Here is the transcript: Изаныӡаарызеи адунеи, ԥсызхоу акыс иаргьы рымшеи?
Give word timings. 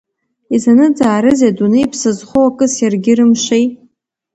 Изаныӡаарызеи 0.55 1.51
адунеи, 1.53 1.87
ԥсызхоу 1.91 2.47
акыс 2.49 2.73
иаргьы 2.81 3.13
рымшеи? 3.17 3.65